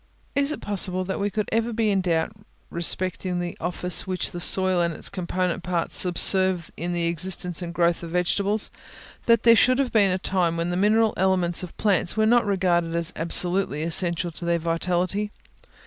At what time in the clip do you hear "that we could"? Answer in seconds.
1.05-1.47